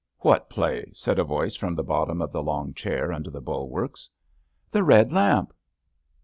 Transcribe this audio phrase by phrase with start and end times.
[0.01, 0.89] ''^^ What play?
[0.91, 4.09] *' said a voice from the bottom of the long chair under the bulwarks.''
[4.71, 5.53] The Bed Lamp.''